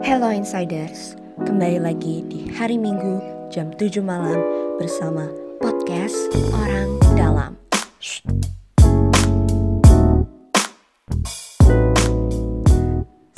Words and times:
Hello 0.00 0.32
Insiders, 0.32 1.12
kembali 1.44 1.76
lagi 1.76 2.24
di 2.24 2.48
hari 2.56 2.80
Minggu 2.80 3.20
jam 3.52 3.68
7 3.76 4.00
malam 4.00 4.40
bersama 4.80 5.28
podcast 5.60 6.16
Orang 6.56 6.96
Dalam. 7.20 7.52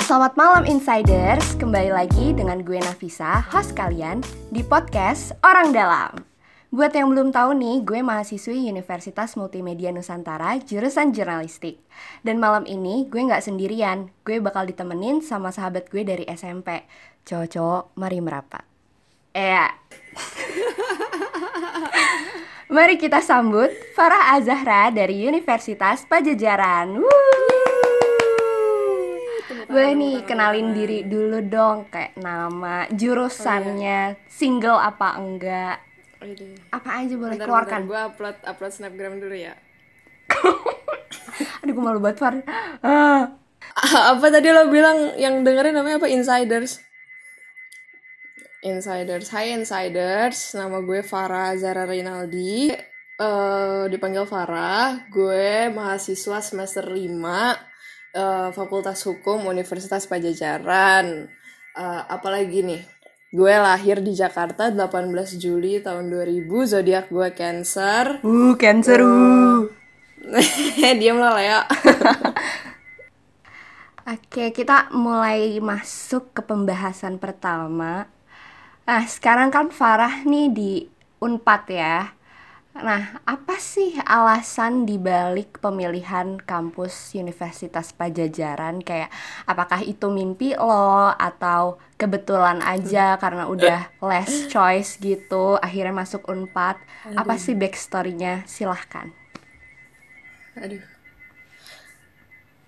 Selamat 0.07 0.39
malam 0.39 0.63
Insiders, 0.71 1.59
kembali 1.59 1.91
lagi 1.91 2.31
dengan 2.31 2.63
gue 2.63 2.79
Nafisa, 2.79 3.43
host 3.51 3.75
kalian 3.75 4.23
di 4.55 4.63
podcast 4.63 5.35
Orang 5.43 5.75
Dalam. 5.75 6.32
Buat 6.73 6.97
yang 6.97 7.13
belum 7.13 7.37
tahu 7.37 7.53
nih, 7.61 7.85
gue 7.85 8.01
mahasiswi 8.01 8.73
Universitas 8.73 9.37
Multimedia 9.37 9.93
Nusantara 9.93 10.57
jurusan 10.57 11.13
jurnalistik. 11.13 11.85
Dan 12.25 12.41
malam 12.41 12.65
ini 12.65 13.05
gue 13.13 13.21
nggak 13.21 13.45
sendirian, 13.45 14.09
gue 14.25 14.41
bakal 14.41 14.65
ditemenin 14.65 15.21
sama 15.21 15.53
sahabat 15.53 15.93
gue 15.93 16.01
dari 16.01 16.25
SMP. 16.25 16.89
Cowok-cowok, 17.29 17.93
mari 18.01 18.25
merapat. 18.25 18.65
Eh, 19.37 19.61
Mari 22.73 22.97
kita 22.97 23.21
sambut 23.21 23.69
Farah 23.93 24.33
Azahra 24.33 24.89
dari 24.89 25.29
Universitas 25.29 26.09
Pajajaran. 26.09 27.05
Wuh. 27.05 27.37
Boleh 29.69 29.93
nih 29.93 30.25
kenalin 30.25 30.73
diri 30.73 31.05
dulu 31.05 31.45
dong 31.45 31.93
kayak 31.93 32.17
nama, 32.17 32.89
jurusannya, 32.89 34.17
single 34.25 34.81
apa 34.81 35.21
enggak? 35.21 35.92
Oh, 36.23 36.27
iya 36.31 36.39
deh. 36.39 36.55
Apa 36.71 37.03
aja 37.03 37.15
boleh 37.19 37.35
Bentar, 37.35 37.47
keluarkan. 37.51 37.81
bentar, 37.83 37.91
gue 37.91 38.01
upload 38.15 38.37
upload 38.47 38.73
snapgram 38.73 39.19
dulu 39.19 39.35
ya. 39.35 39.59
Aduh 41.67 41.73
gue 41.75 41.83
malu 41.83 41.99
banget 41.99 42.23
Far. 42.23 42.35
Ah. 42.79 43.35
apa 44.15 44.27
tadi 44.31 44.55
lo 44.55 44.71
bilang 44.71 45.19
yang 45.19 45.43
dengerin 45.43 45.75
namanya 45.75 45.99
apa 45.99 46.07
insiders? 46.07 46.79
Insiders, 48.63 49.27
Hai 49.35 49.51
Insiders, 49.51 50.55
nama 50.55 50.79
gue 50.79 51.03
Farah 51.03 51.59
Zara 51.59 51.83
Rinaldi. 51.83 52.71
Eh 53.19 53.83
dipanggil 53.91 54.23
Farah, 54.23 55.11
gue 55.11 55.75
mahasiswa 55.75 56.39
semester 56.39 56.87
5 56.87 57.03
eh, 58.15 58.49
Fakultas 58.55 59.03
Hukum 59.03 59.51
Universitas 59.51 60.07
Pajajaran. 60.07 61.27
Eh, 61.75 62.03
apalagi 62.07 62.63
nih? 62.63 62.83
Gue 63.33 63.57
lahir 63.57 64.05
di 64.05 64.13
Jakarta 64.13 64.69
18 64.69 65.09
Juli 65.41 65.81
tahun 65.81 66.13
2000, 66.13 66.53
zodiak 66.69 67.09
gue 67.09 67.33
Cancer. 67.33 68.21
Uh, 68.21 68.53
cancer 68.61 69.01
uh. 69.01 69.65
Diam 71.01 71.17
lah 71.17 71.41
Lea. 71.41 71.65
Oke, 74.13 74.53
kita 74.53 74.93
mulai 74.93 75.57
masuk 75.65 76.37
ke 76.37 76.45
pembahasan 76.45 77.17
pertama. 77.17 78.05
Nah, 78.85 79.03
sekarang 79.09 79.49
kan 79.49 79.73
Farah 79.73 80.29
nih 80.29 80.53
di 80.53 80.73
Unpad 81.17 81.65
ya. 81.73 82.13
Nah, 82.73 83.21
apa 83.29 83.61
sih 83.61 84.01
alasan 84.01 84.89
dibalik 84.89 85.61
pemilihan 85.61 86.41
kampus 86.41 87.13
Universitas 87.13 87.93
Pajajaran? 87.93 88.81
Kayak 88.81 89.13
apakah 89.45 89.85
itu 89.85 90.09
mimpi 90.09 90.57
lo 90.57 91.13
atau 91.13 91.77
kebetulan 92.01 92.65
aja 92.65 93.21
karena 93.21 93.45
udah 93.45 93.93
less 94.01 94.49
choice 94.49 94.97
gitu, 95.05 95.61
akhirnya 95.61 95.93
masuk 95.93 96.25
Unpad? 96.33 96.81
Apa 97.13 97.37
sih 97.37 97.53
backstory-nya? 97.53 98.49
Silahkan. 98.49 99.13
Aduh. 100.57 100.81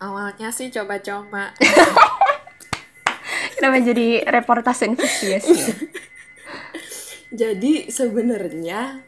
Awalnya 0.05 0.53
sih 0.53 0.69
coba-coba. 0.69 1.57
Kenapa 3.57 3.81
jadi 3.81 4.21
reportase 4.29 4.85
investigasi? 4.85 5.57
ya? 5.57 5.75
Jadi 7.35 7.91
sebenarnya 7.91 9.03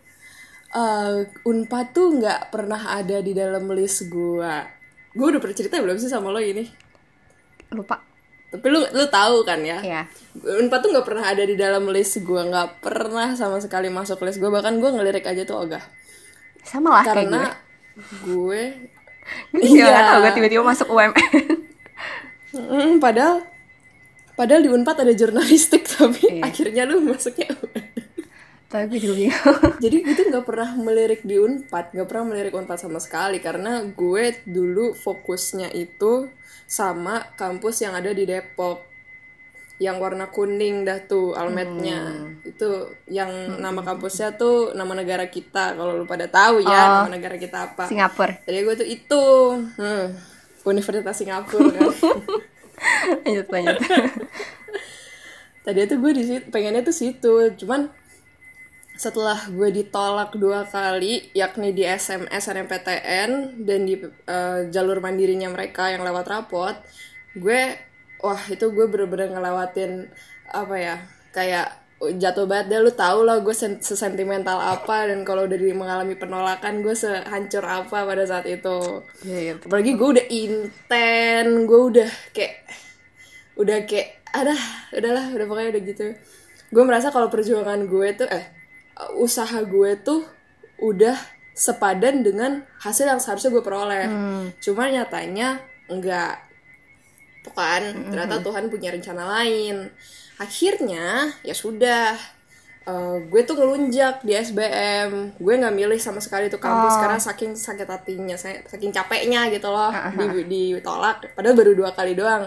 eh, 0.77 1.17
Unpad 1.43 1.87
tuh 1.91 2.21
nggak 2.21 2.53
pernah 2.53 2.93
ada 2.93 3.17
di 3.19 3.33
dalam 3.33 3.65
list 3.73 4.07
gua. 4.07 4.61
Gue 5.17 5.33
udah 5.33 5.41
pernah 5.41 5.57
cerita 5.57 5.81
belum 5.81 5.97
sih 5.97 6.13
sama 6.13 6.29
lo 6.29 6.37
ini? 6.39 6.69
Lupa. 7.73 8.05
Tapi 8.47 8.67
lu 8.69 8.79
lu 8.85 9.05
tahu 9.09 9.43
kan 9.43 9.59
ya? 9.65 9.81
Ya. 9.81 10.03
Unpad 10.37 10.79
tuh 10.85 10.91
nggak 10.93 11.07
pernah 11.09 11.25
ada 11.27 11.43
di 11.43 11.57
dalam 11.57 11.89
list 11.89 12.21
gua, 12.23 12.45
nggak 12.45 12.85
pernah 12.85 13.33
sama 13.33 13.59
sekali 13.59 13.89
masuk 13.89 14.21
list 14.23 14.37
gua. 14.37 14.53
Bahkan 14.53 14.77
gue 14.77 14.91
ngelirik 14.93 15.25
aja 15.25 15.43
tuh 15.43 15.67
ogah. 15.67 15.83
Sama 16.63 17.01
lah 17.01 17.05
kayak 17.05 17.27
gue. 17.27 17.33
Karena 17.33 17.43
gue 18.23 18.63
Iya, 19.59 19.91
gak 19.91 20.03
tau 20.07 20.19
gue 20.23 20.33
tiba-tiba 20.39 20.63
masuk 20.63 20.87
UMN. 20.87 21.35
Mm, 22.55 23.03
padahal 23.03 23.43
padahal 24.33 24.63
di 24.63 24.71
Unpad 24.71 25.03
ada 25.03 25.13
jurnalistik 25.13 25.83
tapi 25.93 26.39
Iya. 26.39 26.43
akhirnya 26.47 26.83
lu 26.87 27.03
masuknya 27.03 27.51
Tapi 28.67 28.85
gue 28.91 28.99
juga 28.99 29.15
bingung. 29.15 29.39
jadi 29.85 29.97
gue 30.03 30.15
tuh 30.19 30.27
nggak 30.27 30.47
pernah 30.47 30.71
melirik 30.75 31.23
di 31.23 31.39
Unpad 31.39 31.95
nggak 31.95 32.09
pernah 32.11 32.25
melirik 32.35 32.55
Unpad 32.55 32.79
sama 32.83 32.99
sekali 32.99 33.39
karena 33.39 33.87
gue 33.87 34.25
dulu 34.43 34.91
fokusnya 34.99 35.71
itu 35.71 36.27
sama 36.67 37.31
kampus 37.39 37.87
yang 37.87 37.95
ada 37.95 38.11
di 38.11 38.27
Depok. 38.27 38.83
Yang 39.77 39.97
warna 40.01 40.33
kuning 40.33 40.89
dah 40.89 41.05
tuh 41.05 41.37
almetnya. 41.37 42.33
Itu 42.43 42.97
yang 43.13 43.61
nama 43.61 43.85
kampusnya 43.85 44.35
tuh 44.35 44.73
nama 44.73 44.97
negara 44.97 45.29
kita 45.29 45.77
kalau 45.77 46.01
lu 46.01 46.09
pada 46.09 46.27
tahu 46.27 46.65
ya 46.65 47.07
nama 47.07 47.13
negara 47.13 47.37
kita 47.37 47.71
apa. 47.71 47.85
Singapura. 47.87 48.41
jadi 48.49 48.65
gue 48.65 48.75
tuh 48.83 48.89
itu 48.89 49.25
hmm, 49.77 50.07
Universitas 50.65 51.15
Singapura 51.15 51.71
kan. 51.71 51.93
Lanjut 53.25 53.47
lanjut. 53.53 53.79
tadi 55.67 55.83
tuh 55.91 55.99
gue 55.99 56.13
di 56.15 56.23
situ 56.23 56.45
pengennya 56.55 56.87
tuh 56.87 56.95
situ 56.95 57.35
cuman 57.59 57.91
setelah 58.97 59.37
gue 59.53 59.69
ditolak 59.71 60.33
dua 60.41 60.65
kali 60.65 61.29
yakni 61.37 61.77
di 61.77 61.85
SMS 61.85 62.49
NMPTN 62.49 63.61
dan 63.69 63.81
di 63.85 63.95
eh, 64.05 64.61
jalur 64.73 64.99
mandirinya 65.05 65.53
mereka 65.53 65.93
yang 65.93 66.03
lewat 66.03 66.27
rapot 66.27 66.77
gue 67.37 67.77
wah 68.25 68.43
itu 68.49 68.65
gue 68.73 68.87
bener-bener 68.89 69.29
ngelewatin 69.37 70.09
apa 70.49 70.75
ya 70.81 70.97
kayak 71.37 71.69
jatuh 71.97 72.45
banget 72.45 72.67
deh. 72.77 72.81
Lu 72.85 72.93
tau 72.93 73.25
lah 73.25 73.41
gue 73.41 73.57
sen- 73.57 73.81
sesentimental 73.81 74.61
apa 74.61 75.09
dan 75.09 75.25
kalau 75.25 75.49
udah 75.49 75.57
di- 75.57 75.73
mengalami 75.73 76.13
penolakan 76.17 76.85
gue 76.85 76.93
sehancur 76.93 77.65
apa 77.65 78.05
pada 78.05 78.25
saat 78.29 78.45
itu. 78.49 79.01
Iya, 79.25 79.39
iya. 79.41 79.53
apalagi 79.57 79.97
gue 79.97 80.09
udah 80.21 80.27
inten 80.29 81.47
gue 81.65 81.81
udah 81.93 82.09
kayak 82.37 82.69
udah 83.57 83.79
kayak 83.89 84.21
ada 84.37 84.53
udahlah 84.93 85.33
udah 85.33 85.47
pokoknya 85.49 85.69
udah 85.77 85.83
gitu. 85.89 86.07
Gue 86.69 86.83
merasa 86.85 87.09
kalau 87.09 87.33
perjuangan 87.33 87.81
gue 87.89 88.09
tuh 88.13 88.29
eh 88.29 88.45
usaha 89.17 89.61
gue 89.61 89.93
tuh 90.01 90.25
udah 90.81 91.17
sepadan 91.57 92.21
dengan 92.21 92.61
hasil 92.85 93.09
yang 93.09 93.21
seharusnya 93.21 93.49
gue 93.53 93.65
peroleh. 93.65 94.05
Cuma 94.61 94.89
nyatanya 94.93 95.61
enggak. 95.89 96.41
Tuh 97.45 97.55
kan 97.57 97.83
ternyata 98.13 98.45
Tuhan 98.45 98.69
punya 98.69 98.93
rencana 98.93 99.25
lain. 99.41 99.89
Akhirnya 100.37 101.33
ya 101.41 101.55
sudah. 101.57 102.13
Eh, 102.87 103.17
gue 103.27 103.43
tuh 103.43 103.59
ngelunjak 103.59 104.23
di 104.23 104.31
SBM 104.31 105.35
gue 105.43 105.55
nggak 105.59 105.75
milih 105.75 105.99
sama 105.99 106.23
sekali 106.23 106.47
tuh 106.47 106.63
kampus 106.63 106.95
karena 107.03 107.19
saking 107.19 107.59
sakit 107.59 107.83
hatinya 107.83 108.39
saking 108.39 108.95
capeknya 108.95 109.51
gitu 109.51 109.67
loh. 109.73 109.91
Di, 110.15 110.79
ditolak. 110.79 111.35
Padahal 111.35 111.57
baru 111.59 111.73
dua 111.75 111.91
kali 111.97 112.15
doang. 112.15 112.47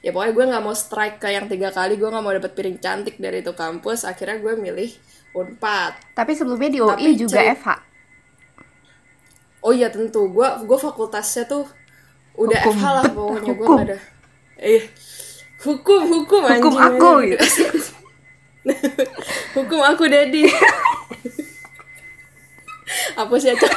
Ya 0.00 0.14
pokoknya 0.14 0.32
gue 0.36 0.44
nggak 0.52 0.62
mau 0.62 0.76
strike 0.76 1.18
ke 1.18 1.34
yang 1.34 1.50
tiga 1.50 1.74
kali. 1.74 1.98
Gue 1.98 2.06
nggak 2.06 2.22
mau 2.22 2.30
dapet 2.30 2.52
piring 2.54 2.78
cantik 2.78 3.18
dari 3.18 3.42
itu 3.42 3.50
kampus. 3.50 4.06
Akhirnya 4.06 4.38
gue 4.38 4.54
milih 4.54 4.94
unpad 5.32 5.92
Tapi 6.12 6.32
sebelumnya 6.32 6.68
di 6.68 6.78
UI 6.78 6.90
Tapi 6.90 7.10
juga 7.14 7.38
FH. 7.52 7.68
Oh 9.60 9.70
iya 9.70 9.88
tentu, 9.88 10.24
gue 10.26 10.48
gue 10.62 10.78
fakultasnya 10.78 11.44
tuh 11.44 11.68
udah 12.34 12.60
Hukum. 12.60 12.74
FH 12.74 12.84
lah 12.86 13.04
pokoknya 13.06 13.52
gue 13.52 13.60
hukum. 13.60 13.76
ada. 13.78 13.96
Eh, 14.56 14.82
hukum 15.60 16.00
hukum 16.06 16.42
Hukum 16.42 16.72
anjing. 16.72 16.80
aku, 16.80 17.10
gitu. 17.26 17.44
hukum 19.56 19.80
aku 19.80 20.04
Dedi. 20.06 20.48
Apa 23.16 23.34
sih 23.36 23.48
Aca? 23.48 23.68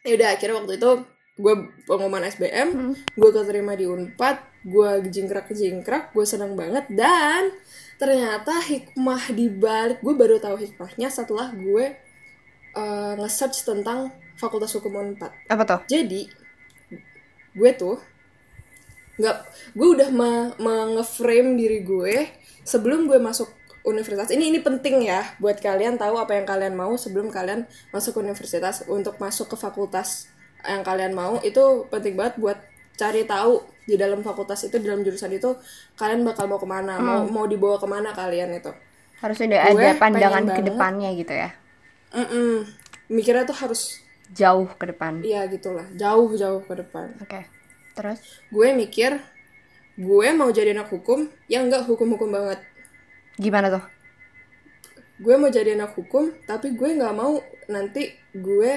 ya 0.00 0.14
udah 0.14 0.28
akhirnya 0.30 0.54
waktu 0.56 0.78
itu 0.78 0.90
gue 1.36 1.54
pengumuman 1.84 2.22
SBM, 2.24 2.68
Hmm. 2.70 2.94
gue 2.94 3.30
keterima 3.30 3.74
di 3.74 3.84
Unpad, 3.84 4.38
gue 4.66 4.90
jingkrak 5.14 5.46
jingkrak, 5.54 6.10
gue 6.10 6.26
senang 6.26 6.58
banget 6.58 6.90
dan 6.90 7.54
ternyata 8.02 8.58
hikmah 8.66 9.30
di 9.30 9.46
balik 9.46 10.02
gue 10.02 10.14
baru 10.18 10.42
tahu 10.42 10.58
hikmahnya 10.58 11.06
setelah 11.06 11.54
gue 11.54 11.94
eh, 12.74 13.12
nge-search 13.16 13.62
tentang 13.62 14.10
Fakultas 14.36 14.74
Hukum 14.74 14.98
Unpad. 14.98 15.32
Apa 15.48 15.62
tuh? 15.64 15.80
Jadi 15.88 16.28
gue 17.56 17.70
tuh 17.72 17.96
nggak 19.16 19.36
gue 19.72 19.88
udah 19.96 20.08
me, 20.12 20.52
nge-frame 20.60 21.56
diri 21.56 21.80
gue 21.80 22.28
sebelum 22.68 23.08
gue 23.08 23.16
masuk 23.16 23.48
universitas 23.86 24.28
ini 24.34 24.52
ini 24.52 24.60
penting 24.60 25.08
ya 25.08 25.24
buat 25.40 25.56
kalian 25.56 25.96
tahu 25.96 26.20
apa 26.20 26.36
yang 26.36 26.44
kalian 26.44 26.74
mau 26.76 26.92
sebelum 27.00 27.32
kalian 27.32 27.64
masuk 27.94 28.20
universitas 28.20 28.84
untuk 28.90 29.16
masuk 29.16 29.48
ke 29.48 29.56
fakultas 29.56 30.28
yang 30.66 30.82
kalian 30.84 31.14
mau 31.14 31.38
itu 31.40 31.86
penting 31.88 32.18
banget 32.18 32.36
buat 32.36 32.58
cari 32.96 33.22
tahu 33.28 33.52
di 33.86 33.94
dalam 33.94 34.20
fakultas 34.26 34.66
itu 34.66 34.76
di 34.82 34.86
dalam 34.88 35.04
jurusan 35.06 35.30
itu 35.30 35.54
kalian 35.94 36.26
bakal 36.26 36.50
mau 36.50 36.58
ke 36.58 36.66
mana 36.66 36.98
mau 36.98 37.22
mau 37.28 37.46
dibawa 37.46 37.76
ke 37.78 37.86
mana 37.86 38.10
kalian 38.12 38.50
itu 38.56 38.72
Harus 39.16 39.40
udah 39.40 39.72
Gue 39.72 39.80
ada 39.80 39.96
pandangan 39.96 40.44
ke 40.52 40.60
depannya 40.60 41.08
gitu 41.16 41.32
ya. 41.32 41.50
Mm-mm. 42.12 42.64
mikirnya 43.08 43.46
tuh 43.46 43.56
harus 43.56 43.82
Jauh 44.26 44.66
ke 44.74 44.90
depan. 44.90 45.22
iya 45.22 45.46
gitulah 45.46 45.86
jauh 45.94 46.30
jauh 46.34 46.58
ke 46.66 46.74
depan 46.82 47.14
Oke. 47.22 47.46
Terus 47.94 48.18
gue 48.50 48.68
mikir 48.74 49.22
gue 49.96 50.26
mau 50.36 50.50
jadi 50.52 50.74
anak 50.76 50.90
hukum 50.92 51.30
yang 51.48 51.70
enggak 51.70 51.86
hukum-hukum 51.88 52.28
banget 52.28 52.60
gimana 53.36 53.68
tuh? 53.70 53.84
gue 55.16 55.34
mau 55.40 55.48
jadi 55.48 55.78
anak 55.78 55.96
hukum 55.96 56.28
tapi 56.44 56.76
gue 56.76 56.90
nggak 56.98 57.14
mau 57.16 57.40
nanti 57.72 58.12
gue 58.36 58.72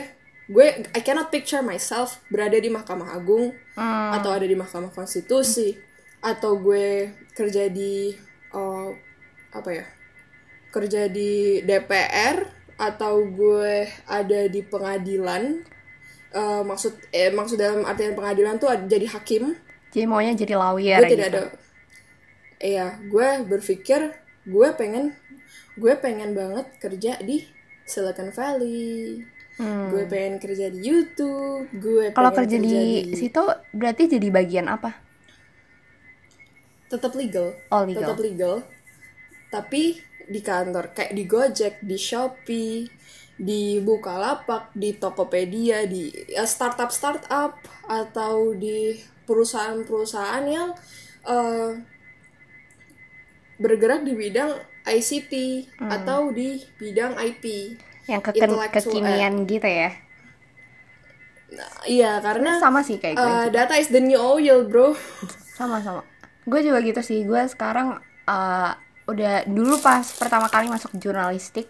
gue 0.50 0.66
I 0.90 1.02
cannot 1.02 1.30
picture 1.30 1.62
myself 1.62 2.20
berada 2.28 2.58
di 2.58 2.68
Mahkamah 2.68 3.14
Agung 3.14 3.54
Hmm. 3.74 4.12
atau 4.12 4.34
ada 4.34 4.44
di 4.44 4.54
Mahkamah 4.54 4.90
Konstitusi 4.90 5.72
atau 6.20 6.58
gue 6.58 7.08
kerja 7.32 7.70
di 7.70 8.12
eh, 8.50 8.90
apa 9.50 9.70
ya 9.72 9.86
kerja 10.68 11.08
di 11.08 11.62
DPR 11.62 12.44
atau 12.76 13.24
gue 13.26 13.76
ada 14.06 14.40
di 14.46 14.62
pengadilan 14.62 15.64
Eh, 16.30 16.62
maksud 16.62 16.94
eh 17.10 17.34
maksud 17.34 17.58
dalam 17.58 17.82
artian 17.82 18.14
pengadilan 18.14 18.62
tuh 18.62 18.70
ad- 18.70 18.86
jadi 18.86 19.10
hakim 19.10 19.50
Jadi 19.90 20.06
maunya 20.06 20.38
jadi 20.38 20.54
lawyer 20.54 21.02
gue 21.02 21.10
gitu. 21.10 21.18
tidak 21.18 21.30
ada 21.32 21.42
iya 22.62 23.02
gue 23.02 23.28
berpikir 23.50 24.14
gue 24.46 24.68
pengen 24.78 25.18
gue 25.74 25.90
pengen 25.98 26.38
banget 26.38 26.70
kerja 26.78 27.18
di 27.20 27.50
Silicon 27.82 28.30
Valley 28.30 29.26
gue 29.60 30.04
pengen 30.06 30.40
kerja 30.40 30.72
di 30.72 30.80
YouTube 30.82 31.68
gue 31.76 32.10
Hmm. 32.10 32.16
Kalau 32.16 32.32
pengen 32.32 32.48
kerja 32.48 32.80
di 33.04 33.14
situ 33.14 33.44
berarti 33.72 34.04
jadi 34.08 34.28
bagian 34.30 34.68
apa? 34.68 34.96
tetap 36.88 37.14
legal 37.14 37.54
Oh, 37.70 37.86
legal. 37.86 38.02
tetap 38.02 38.18
legal 38.18 38.56
tapi 39.50 40.00
di 40.26 40.42
kantor 40.42 40.90
kayak 40.90 41.14
di 41.14 41.24
Gojek 41.24 41.76
di 41.82 41.98
Shopee 41.98 42.90
di 43.36 43.78
Bukalapak 43.80 44.74
di 44.74 44.94
Tokopedia 44.94 45.86
di 45.86 46.10
ya, 46.28 46.44
startup 46.44 46.90
startup 46.90 47.56
atau 47.86 48.52
di 48.54 48.98
perusahaan-perusahaan 49.24 50.46
yang 50.46 50.74
eh, 51.24 51.72
bergerak 53.58 54.02
di 54.02 54.14
bidang 54.16 54.56
ICT 54.84 55.34
Hmm. 55.78 55.92
atau 55.92 56.32
di 56.32 56.58
bidang 56.76 57.20
IP 57.20 57.76
Yang 58.10 58.22
Intellectual, 58.34 58.74
kekinian 58.74 59.34
gitu 59.46 59.70
ya. 59.70 59.90
Nah, 61.50 61.72
iya 61.90 62.12
karena 62.22 62.62
Sama 62.62 62.82
sih 62.86 62.98
kayak 63.02 63.18
gue. 63.18 63.26
eh, 63.26 63.46
data 63.50 63.74
is 63.78 63.90
the 63.90 64.02
new 64.02 64.18
oil 64.18 64.66
bro 64.66 64.94
Sama-sama. 65.58 66.06
Gue 66.46 66.62
juga 66.62 66.82
gitu 66.82 67.02
sih. 67.02 67.26
Gue 67.26 67.46
sekarang 67.46 67.98
eh, 68.26 68.72
udah 69.10 69.34
dulu 69.50 69.82
pas 69.82 70.06
pertama 70.06 70.46
kali 70.46 70.70
masuk 70.70 70.94
jurnalistik, 70.94 71.66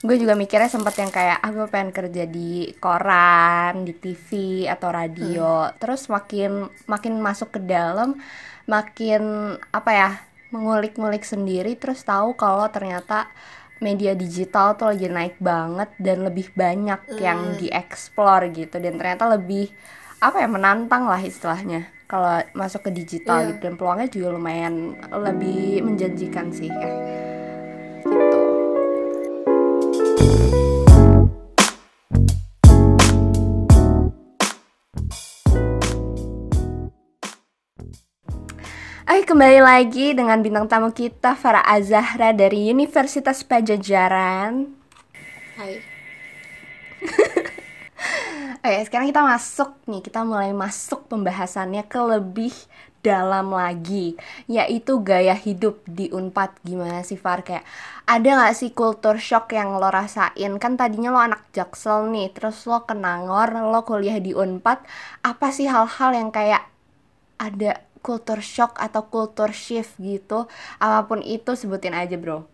gue 0.00 0.16
juga 0.16 0.32
mikirnya 0.32 0.72
sempet 0.72 0.96
yang 0.96 1.12
kayak 1.12 1.36
ah 1.36 1.50
gue 1.52 1.68
pengen 1.68 1.92
kerja 1.92 2.24
di 2.24 2.72
koran, 2.80 3.84
di 3.84 3.92
TV 3.92 4.28
atau 4.64 4.88
radio. 4.88 5.68
Terus 5.76 6.08
makin 6.08 6.64
makin 6.88 7.20
masuk 7.20 7.52
ke 7.52 7.60
dalam, 7.60 8.16
makin 8.64 9.54
apa 9.68 9.90
ya 9.92 10.10
mengulik-ngulik 10.48 11.28
sendiri. 11.28 11.76
Terus 11.76 12.00
tahu 12.00 12.32
kalau 12.32 12.64
ternyata 12.72 13.28
media 13.78 14.12
digital 14.14 14.74
tuh 14.74 14.90
lagi 14.94 15.06
naik 15.06 15.38
banget 15.38 15.90
dan 15.98 16.26
lebih 16.26 16.50
banyak 16.52 17.00
yang 17.18 17.54
dieksplor 17.56 18.50
gitu. 18.52 18.76
Dan 18.78 18.98
ternyata 18.98 19.26
lebih 19.30 19.70
apa 20.18 20.42
ya 20.42 20.48
menantang 20.50 21.06
lah 21.06 21.22
istilahnya 21.22 21.86
kalau 22.10 22.42
masuk 22.56 22.88
ke 22.88 22.90
digital 22.90 23.42
Iya. 23.42 23.48
gitu. 23.54 23.60
Dan 23.68 23.74
peluangnya 23.78 24.08
juga 24.10 24.28
lumayan 24.34 24.96
lebih 25.10 25.82
menjanjikan 25.86 26.50
sih 26.50 26.68
ya. 26.70 26.90
Gitu 28.02 28.38
kembali 39.38 39.62
lagi 39.62 40.18
dengan 40.18 40.42
bintang 40.42 40.66
tamu 40.66 40.90
kita 40.90 41.38
Farah 41.38 41.62
Azahra 41.62 42.34
dari 42.34 42.74
Universitas 42.74 43.46
Pajajaran. 43.46 44.66
Hai 45.54 45.78
Oke, 48.66 48.78
sekarang 48.90 49.06
kita 49.14 49.22
masuk 49.22 49.78
nih, 49.86 50.02
kita 50.02 50.26
mulai 50.26 50.50
masuk 50.50 51.06
pembahasannya 51.06 51.86
ke 51.86 52.00
lebih 52.02 52.50
dalam 52.98 53.54
lagi, 53.54 54.18
yaitu 54.50 55.06
gaya 55.06 55.38
hidup 55.38 55.86
di 55.86 56.10
Unpad. 56.10 56.58
Gimana 56.66 57.06
sih 57.06 57.14
Far? 57.14 57.46
Kayak 57.46 57.62
ada 58.10 58.42
nggak 58.42 58.58
sih 58.58 58.74
culture 58.74 59.22
shock 59.22 59.54
yang 59.54 59.78
lo 59.78 59.86
rasain? 59.86 60.58
Kan 60.58 60.74
tadinya 60.74 61.14
lo 61.14 61.22
anak 61.22 61.46
Jaksel 61.54 62.10
nih, 62.10 62.34
terus 62.34 62.66
lo 62.66 62.82
ke 62.82 62.98
Nangor, 62.98 63.54
lo 63.54 63.86
kuliah 63.86 64.18
di 64.18 64.34
Unpad. 64.34 64.82
Apa 65.22 65.54
sih 65.54 65.70
hal-hal 65.70 66.10
yang 66.10 66.34
kayak 66.34 66.66
ada 67.38 67.86
culture 67.98 68.40
shock 68.40 68.76
atau 68.76 69.06
culture 69.06 69.50
shift 69.50 69.98
gitu? 69.98 70.46
Apa 70.78 71.06
pun 71.06 71.20
itu 71.20 71.52
sebutin 71.52 71.92
aja 71.92 72.14
bro. 72.14 72.46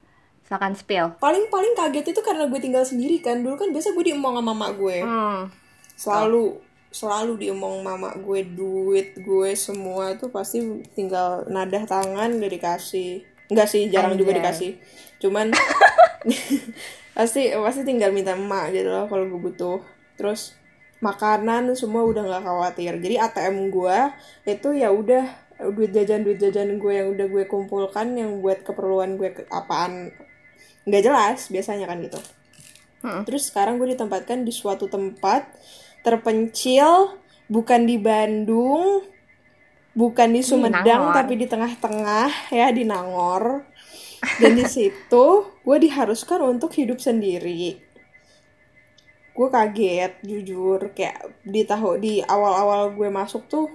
Silakan 0.45 0.77
spill. 0.77 1.09
paling 1.17 1.49
paling 1.49 1.73
kaget 1.73 2.13
itu 2.13 2.21
karena 2.21 2.45
gue 2.45 2.61
tinggal 2.61 2.85
sendiri 2.85 3.17
kan 3.19 3.41
dulu 3.41 3.57
kan 3.57 3.73
biasa 3.73 3.97
gue 3.97 4.05
diemong 4.05 4.37
sama 4.37 4.53
mama 4.53 4.69
gue 4.73 5.01
Hmm, 5.01 5.49
selalu 5.95 6.61
selalu 6.91 7.33
diemong 7.41 7.81
mama 7.81 8.13
gue 8.13 8.45
duit 8.45 9.17
gue 9.17 9.51
semua 9.57 10.13
itu 10.13 10.29
pasti 10.29 10.61
tinggal 10.93 11.49
nadah 11.49 11.89
tangan 11.89 12.29
udah 12.29 12.51
dikasih 12.53 13.25
enggak 13.49 13.67
sih 13.67 13.89
jarang 13.89 14.15
juga 14.15 14.37
Anjay. 14.37 14.41
dikasih 14.45 14.71
cuman 15.17 15.49
pasti 17.17 17.53
pasti 17.55 17.81
tinggal 17.83 18.11
minta 18.11 18.37
emak 18.37 18.75
gitu 18.75 18.89
loh 18.91 19.09
kalau 19.09 19.25
gue 19.25 19.41
butuh 19.41 19.81
terus 20.15 20.53
makanan 20.99 21.75
semua 21.75 22.03
udah 22.03 22.23
nggak 22.23 22.45
khawatir 22.45 22.93
jadi 22.99 23.27
ATM 23.27 23.71
gue 23.71 23.99
itu 24.45 24.69
ya 24.73 24.91
udah 24.91 25.25
duit 25.71 25.91
jajan 25.91 26.23
duit 26.23 26.39
jajan 26.39 26.77
gue 26.77 26.93
yang 26.93 27.09
udah 27.11 27.27
gue 27.27 27.45
kumpulkan 27.47 28.15
yang 28.15 28.39
buat 28.39 28.63
keperluan 28.63 29.15
gue 29.15 29.31
ke- 29.33 29.49
apaan 29.49 30.11
nggak 30.85 31.03
jelas 31.03 31.49
biasanya 31.49 31.87
kan 31.87 31.99
gitu 32.01 32.21
Terus 33.23 33.53
sekarang 33.53 33.77
gue 33.77 33.93
ditempatkan 33.93 34.43
di 34.43 34.51
suatu 34.51 34.89
tempat 34.89 35.45
terpencil, 36.01 37.13
bukan 37.47 37.85
di 37.85 37.97
Bandung, 37.97 39.05
bukan 39.93 40.33
di 40.33 40.41
Sumedang, 40.41 41.13
Nangor. 41.13 41.15
tapi 41.15 41.37
di 41.37 41.45
tengah-tengah 41.45 42.49
ya 42.49 42.73
di 42.73 42.85
Nangor. 42.85 43.65
Dan 44.41 44.57
di 44.57 44.65
situ 44.65 45.25
gue 45.61 45.77
diharuskan 45.79 46.41
untuk 46.41 46.73
hidup 46.73 46.97
sendiri. 46.97 47.77
Gue 49.35 49.49
kaget, 49.51 50.15
jujur, 50.23 50.95
kayak 50.95 51.43
di 51.43 51.67
tahu 51.67 51.99
di 51.99 52.23
awal-awal 52.23 52.95
gue 52.95 53.11
masuk 53.11 53.51
tuh, 53.51 53.67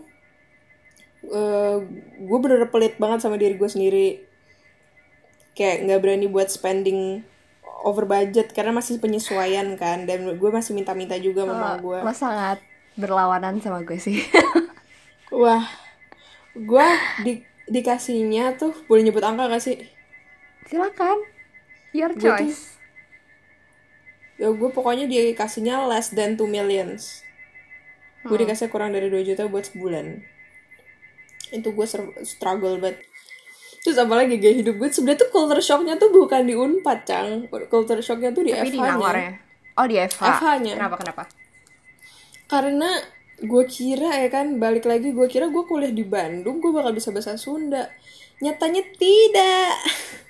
eh 1.27 1.77
gue 2.19 2.37
bener 2.39 2.71
pelit 2.71 2.95
banget 2.95 3.19
sama 3.19 3.35
diri 3.35 3.59
gue 3.59 3.67
sendiri 3.67 4.07
kayak 5.51 5.83
nggak 5.83 5.99
berani 5.99 6.31
buat 6.31 6.47
spending 6.47 7.19
over 7.83 8.07
budget 8.07 8.55
karena 8.55 8.71
masih 8.71 9.03
penyesuaian 9.03 9.75
kan 9.75 10.07
dan 10.07 10.39
gue 10.39 10.49
masih 10.51 10.71
minta-minta 10.71 11.19
juga 11.19 11.43
sama 11.43 11.75
gue 11.83 11.99
lo 11.99 12.13
sangat 12.15 12.63
berlawanan 12.95 13.59
sama 13.59 13.83
gue 13.83 13.99
sih. 13.99 14.23
wah 15.43 15.67
gue 16.55 16.87
di 17.27 17.43
dikasihnya 17.67 18.55
tuh 18.55 18.71
boleh 18.87 19.03
nyebut 19.05 19.21
angka 19.21 19.51
gak 19.51 19.61
sih 19.63 19.77
Silakan. 20.69 21.17
Your 21.97 22.13
choice. 22.13 22.77
Ya 24.39 24.49
gue 24.49 24.69
pokoknya 24.71 25.05
dikasihnya 25.05 25.85
less 25.85 26.15
than 26.15 26.39
2 26.39 26.47
millions 26.47 27.21
gue 28.23 28.37
dikasih 28.39 28.71
kurang 28.71 28.95
dari 28.95 29.11
2 29.11 29.27
juta 29.27 29.45
buat 29.51 29.67
sebulan 29.67 30.23
itu 31.51 31.67
gue 31.69 31.87
struggle 32.23 32.79
banget 32.79 33.03
terus 33.83 33.95
apalagi 33.95 34.39
gaya 34.39 34.59
hidup 34.59 34.75
gue 34.79 34.89
sebenarnya 34.91 35.27
tuh 35.27 35.29
culture 35.31 35.63
shocknya 35.63 35.95
tuh 35.95 36.11
bukan 36.11 36.47
di 36.47 36.55
unpad 36.55 36.99
cang 37.03 37.27
culture 37.67 37.99
shocknya 37.99 38.31
tuh 38.31 38.43
di 38.47 38.51
Tapi 38.51 38.71
di 38.71 38.79
FH-nya 38.79 38.91
Nangor 38.95 39.15
ya. 39.15 39.31
Oh 39.79 39.87
di 39.87 39.95
FH. 39.95 40.23
FH-nya. 40.43 40.73
Kenapa 40.75 40.97
kenapa? 40.99 41.23
karena 42.49 42.89
gue 43.39 43.63
kira 43.69 44.25
ya 44.25 44.27
kan 44.27 44.57
balik 44.57 44.89
lagi 44.89 45.13
gue 45.13 45.27
kira 45.29 45.47
gue 45.47 45.63
kuliah 45.63 45.93
di 45.93 46.03
Bandung 46.03 46.59
gue 46.59 46.73
bakal 46.73 46.91
bisa 46.91 47.13
bahasa 47.13 47.37
Sunda 47.39 47.87
nyatanya 48.41 48.83
tidak 48.97 49.77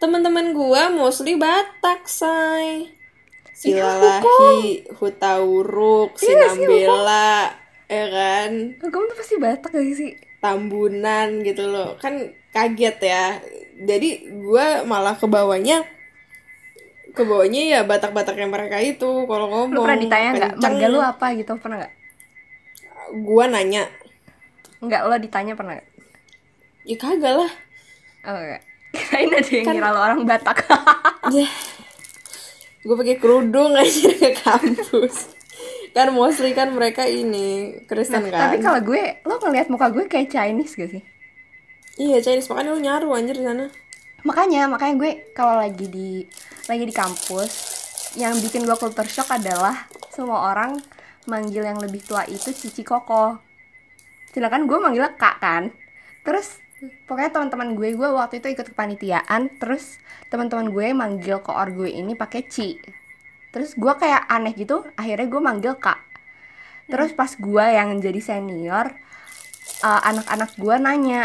teman-teman 0.00 0.56
gue 0.56 0.82
mostly 0.96 1.36
Batak 1.36 2.08
say 2.08 2.88
Silalahi, 3.52 4.88
Hutauruk, 4.96 6.16
Sinambela, 6.16 7.52
ya 7.84 8.06
kan, 8.08 8.72
Kamu 8.80 9.04
tuh 9.12 9.16
pasti 9.20 9.36
Batak 9.36 9.68
gak 9.76 9.84
sih? 9.92 10.16
Tambunan 10.40 11.44
gitu 11.44 11.68
loh, 11.68 11.92
kan 12.00 12.32
kaget 12.56 12.96
ya. 13.04 13.36
Jadi 13.84 14.32
gue 14.32 14.66
malah 14.88 15.12
ke 15.12 15.28
bawahnya, 15.28 15.84
ke 17.12 17.20
bawahnya 17.20 17.60
ya 17.68 17.80
Batak-Bataknya 17.84 18.48
mereka 18.48 18.80
itu 18.80 19.28
kalau 19.28 19.52
ngomong. 19.52 19.76
Lu 19.76 19.84
pernah 19.84 20.00
ditanya 20.00 20.30
nggak? 20.32 20.52
Marga 20.56 20.86
lu 20.88 21.00
apa 21.04 21.26
gitu? 21.36 21.52
Pernah 21.60 21.76
nggak? 21.84 21.94
gue 23.10 23.44
nanya 23.50 23.84
Enggak, 24.80 25.02
lo 25.04 25.16
ditanya 25.18 25.52
pernah 25.58 25.76
nggak? 25.76 25.88
ya 26.88 26.96
kagak 26.96 27.34
lah 27.44 27.52
Oh, 28.20 28.36
enggak. 28.36 28.62
Kirain 28.90 29.30
ada 29.30 29.46
yang 29.46 29.64
Kan- 29.64 29.74
ngira 29.76 29.90
lo 29.90 30.00
orang 30.00 30.20
Batak. 30.24 30.58
ya 31.36 31.46
gue 32.80 32.96
pakai 32.96 33.16
kerudung 33.16 33.76
aja 33.76 34.08
ke 34.08 34.32
kampus 34.36 35.36
kan 35.90 36.08
mostly 36.10 36.50
kan 36.50 36.72
mereka 36.72 37.04
ini 37.04 37.76
Kristen 37.84 38.22
Nah, 38.22 38.30
kan 38.30 38.40
tapi 38.48 38.56
kalau 38.58 38.80
gue, 38.80 39.20
lo 39.20 39.36
ngeliat 39.36 39.68
muka 39.68 39.90
gue 39.90 40.06
kayak 40.06 40.30
Chinese 40.30 40.74
gak 40.74 40.88
sih? 40.88 41.02
iya 41.98 42.18
Chinese 42.18 42.48
makanya 42.48 42.70
lu 42.70 42.80
nyaru 42.80 43.08
anjir 43.12 43.36
di 43.36 43.44
sana 43.44 43.68
Makanya, 44.20 44.68
makanya 44.68 44.94
gue 44.96 45.10
kalau 45.32 45.56
lagi 45.56 45.88
di 45.88 46.20
lagi 46.66 46.84
di 46.84 46.92
kampus, 46.92 47.52
yang 48.14 48.36
bikin 48.36 48.62
gue 48.62 48.76
culture 48.76 49.08
shock 49.08 49.28
adalah 49.30 49.88
semua 50.08 50.52
orang 50.52 50.76
manggil 51.24 51.64
yang 51.64 51.80
lebih 51.80 52.00
tua 52.00 52.28
itu 52.28 52.52
Cici 52.52 52.84
Koko. 52.84 53.40
Sedangkan 54.28 54.68
gue 54.68 54.76
manggilnya 54.76 55.16
Kak 55.16 55.40
kan. 55.40 55.72
Terus 56.20 56.60
pokoknya 57.04 57.30
teman-teman 57.32 57.76
gue 57.76 57.92
gue 57.92 58.08
waktu 58.08 58.40
itu 58.40 58.48
ikut 58.52 58.72
kepanitiaan, 58.72 59.60
terus 59.60 60.00
teman-teman 60.32 60.72
gue 60.72 60.86
manggil 60.96 61.38
koor 61.44 61.68
gue 61.72 61.90
ini 61.92 62.16
pakai 62.16 62.46
Ci. 62.48 62.80
Terus 63.50 63.74
gue 63.74 63.92
kayak 63.92 64.30
aneh 64.30 64.54
gitu, 64.56 64.86
akhirnya 64.94 65.26
gue 65.26 65.40
manggil 65.42 65.74
Kak. 65.76 66.00
Terus 66.90 67.14
pas 67.14 67.30
gue 67.30 67.64
yang 67.70 67.98
jadi 68.02 68.18
senior, 68.18 68.90
uh, 69.86 70.00
anak-anak 70.10 70.50
gue 70.58 70.74
nanya, 70.80 71.22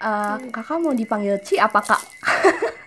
"Eh, 0.00 0.36
kakak 0.52 0.78
mau 0.80 0.92
dipanggil 0.92 1.40
Ci 1.40 1.56
apa 1.56 1.80
kak? 1.80 2.02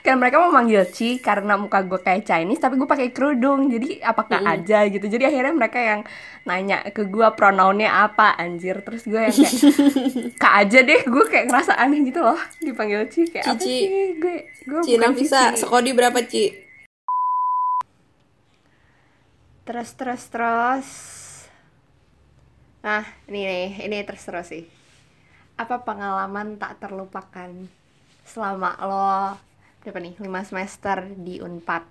kan 0.00 0.18
mereka 0.18 0.42
mau 0.42 0.50
manggil 0.50 0.82
Ci 0.88 1.22
karena 1.22 1.54
muka 1.54 1.84
gue 1.84 2.00
kayak 2.00 2.26
Chinese 2.26 2.58
tapi 2.64 2.74
gue 2.80 2.88
pakai 2.88 3.12
kerudung. 3.14 3.70
Jadi 3.70 4.00
apa 4.00 4.26
kak 4.26 4.42
aja 4.42 4.88
gitu. 4.90 5.06
Jadi 5.06 5.28
akhirnya 5.28 5.54
mereka 5.54 5.78
yang 5.78 6.00
nanya 6.48 6.82
ke 6.90 7.06
gue 7.06 7.28
pronounnya 7.36 8.10
apa 8.10 8.34
anjir. 8.40 8.82
Terus 8.82 9.06
gue 9.06 9.20
yang 9.20 9.36
kayak 9.36 9.54
kak 10.42 10.54
aja 10.66 10.78
deh. 10.82 11.00
Gue 11.06 11.24
kayak 11.30 11.46
ngerasa 11.52 11.78
aneh 11.78 12.02
gitu 12.08 12.24
loh. 12.24 12.40
Dipanggil 12.58 13.06
Ci 13.12 13.28
kayak 13.30 13.44
apa 13.46 13.60
Cici. 13.60 13.68
sih? 13.68 13.82
Gue 14.18 14.36
gue 14.64 14.80
bukan 14.80 15.12
bisa 15.14 15.54
sekodi 15.54 15.94
berapa 15.94 16.18
Ci 16.26 16.64
terus 19.64 19.96
terus 19.96 20.22
terus. 20.28 20.88
Nah 22.84 23.04
ini 23.28 23.40
nih. 23.48 23.68
Ini 23.88 23.96
terus 24.04 24.24
terus 24.28 24.46
sih. 24.52 24.64
Apa 25.56 25.82
pengalaman 25.82 26.60
tak 26.60 26.84
terlupakan 26.84 27.50
selama 28.24 28.76
lo 28.84 29.36
berapa 29.84 30.00
nih? 30.00 30.14
Lima 30.18 30.40
semester 30.42 31.04
di 31.20 31.38
unpad. 31.38 31.84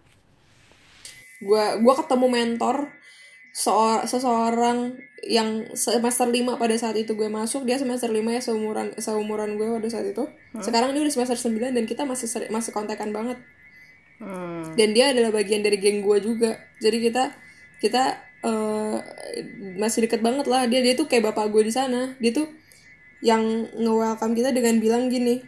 Gue 1.43 1.65
gua 1.85 1.93
ketemu 2.01 2.27
mentor 2.27 2.89
seor- 3.53 4.09
seseorang 4.09 4.97
yang 5.23 5.71
semester 5.77 6.27
5 6.27 6.59
pada 6.59 6.75
saat 6.75 6.99
itu 6.99 7.15
gue 7.15 7.31
masuk 7.31 7.63
dia 7.63 7.79
semester 7.79 8.11
5 8.11 8.27
ya 8.27 8.41
seumuran 8.43 8.91
seumuran 8.99 9.55
gue 9.55 9.67
pada 9.69 9.87
saat 9.87 10.09
itu. 10.09 10.25
Sekarang 10.59 10.91
dia 10.91 11.05
udah 11.05 11.13
semester 11.13 11.37
9 11.37 11.71
dan 11.71 11.85
kita 11.87 12.03
masih 12.03 12.27
seri- 12.27 12.51
masih 12.51 12.73
kontekan 12.73 13.13
banget. 13.13 13.39
Hmm. 14.23 14.63
dan 14.79 14.95
dia 14.95 15.11
adalah 15.11 15.35
bagian 15.35 15.65
dari 15.65 15.75
geng 15.81 15.99
gue 15.99 16.17
juga. 16.23 16.55
Jadi 16.79 16.97
kita 17.01 17.33
kita 17.83 18.03
eh, 18.43 18.97
masih 19.79 20.07
deket 20.07 20.23
banget 20.23 20.47
lah. 20.47 20.63
Dia 20.69 20.79
dia 20.79 20.95
tuh 20.95 21.11
kayak 21.11 21.33
bapak 21.33 21.51
gue 21.51 21.67
di 21.67 21.73
sana. 21.73 22.15
Dia 22.23 22.31
tuh 22.31 22.47
yang 23.23 23.67
nge-welcome 23.71 24.35
kita 24.35 24.51
dengan 24.51 24.79
bilang 24.83 25.07
gini 25.07 25.39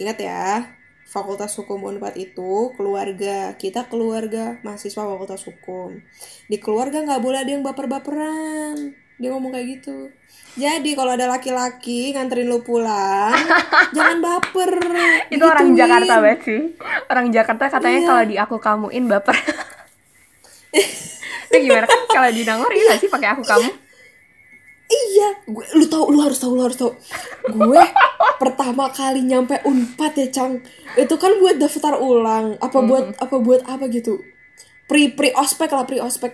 ingat 0.00 0.16
ya 0.16 0.64
Fakultas 1.10 1.58
Hukum 1.58 1.82
Unpad 1.82 2.14
itu 2.14 2.70
keluarga 2.78 3.58
kita 3.58 3.90
keluarga 3.90 4.62
mahasiswa 4.62 5.02
Fakultas 5.02 5.42
Hukum. 5.42 5.98
Di 6.46 6.62
keluarga 6.62 7.02
nggak 7.02 7.18
boleh 7.18 7.42
ada 7.42 7.50
yang 7.50 7.66
baper-baperan. 7.66 8.94
Dia 9.18 9.28
ngomong 9.34 9.50
kayak 9.50 9.82
gitu. 9.82 10.14
Jadi 10.54 10.94
kalau 10.94 11.12
ada 11.12 11.26
laki-laki 11.26 12.10
nganterin 12.10 12.46
lu 12.46 12.62
pulang 12.62 13.34
jangan 13.96 14.18
baper. 14.22 14.72
Itu 15.28 15.42
orang 15.42 15.74
Digituin. 15.74 15.82
Jakarta 15.82 16.14
banget 16.18 16.40
sih. 16.46 16.60
Orang 17.06 17.26
Jakarta 17.30 17.64
katanya 17.68 18.00
Iya. 18.00 18.08
kalau 18.08 18.22
di 18.24 18.36
aku 18.38 18.56
kamuin 18.56 19.04
baper. 19.06 19.36
Itu 21.50 21.56
gimana? 21.58 21.84
Kan 21.84 22.00
kalau 22.06 22.30
di 22.30 22.42
Nangor 22.46 22.70
iya 22.70 22.94
sih 22.96 23.10
pakai 23.10 23.34
aku 23.34 23.42
kamu? 23.42 23.70
Iya, 24.90 25.46
gue, 25.46 25.66
lu 25.78 25.86
tau, 25.86 26.10
lu 26.10 26.18
harus 26.18 26.34
tahu, 26.34 26.58
lu 26.58 26.66
harus 26.66 26.74
tahu. 26.74 26.90
Gue 27.46 27.78
pertama 28.40 28.88
kali 28.88 29.20
nyampe 29.20 29.60
Unpad 29.68 30.16
ya, 30.16 30.26
Cang. 30.32 30.64
Itu 30.96 31.20
kan 31.20 31.36
buat 31.36 31.60
daftar 31.60 32.00
ulang, 32.00 32.56
apa 32.56 32.80
buat 32.80 33.12
apa 33.20 33.36
buat 33.36 33.62
apa 33.68 33.84
gitu. 33.92 34.24
Pre 34.88 35.12
pre 35.12 35.36
ospek 35.36 35.68
lah, 35.70 35.84
pre 35.84 36.00
ospek. 36.00 36.32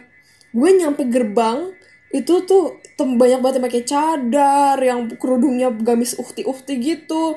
Gue 0.55 0.71
nyampe 0.79 1.03
gerbang 1.11 1.75
itu 2.15 2.47
tuh 2.47 2.79
tem 2.95 3.19
banyak 3.19 3.43
banget 3.43 3.59
yang 3.59 3.67
pakai 3.67 3.83
cadar, 3.85 4.77
yang 4.79 5.01
kerudungnya 5.19 5.69
gamis 5.75 6.15
uhti-uhti 6.17 6.79
gitu. 6.79 7.37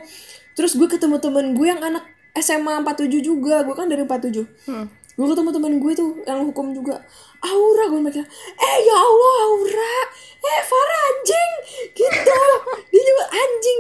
Terus 0.54 0.78
gue 0.78 0.86
ketemu 0.86 1.18
temen 1.18 1.58
gue 1.58 1.68
yang 1.68 1.82
anak 1.82 2.06
SMA 2.38 2.80
47 2.86 3.26
juga, 3.26 3.66
gue 3.66 3.74
kan 3.74 3.90
dari 3.90 4.06
47 4.06 4.70
Hmm. 4.70 4.86
gue 5.20 5.28
ketemu 5.28 5.50
temen 5.52 5.74
gue 5.84 5.92
tuh 5.98 6.16
yang 6.24 6.48
hukum 6.48 6.72
juga 6.72 7.04
Aura 7.44 7.92
gue 7.92 8.00
mikir 8.00 8.24
eh 8.56 8.78
ya 8.88 8.96
Allah 8.96 9.36
Aura 9.52 9.96
eh 10.40 10.62
Farah 10.64 11.02
anjing 11.12 11.52
gitu 11.92 12.40
dia 12.96 13.04
juga 13.04 13.26
anjing 13.28 13.80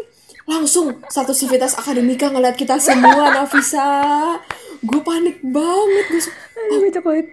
langsung 0.50 0.98
satu 1.06 1.30
sivitas 1.38 1.78
akademika 1.78 2.34
ngeliat 2.34 2.58
kita 2.58 2.82
semua 2.82 3.30
Nafisa. 3.38 3.86
Gue 4.82 5.02
panik 5.06 5.38
banget 5.46 6.26
gue 6.70 6.90
coklat. 6.98 7.28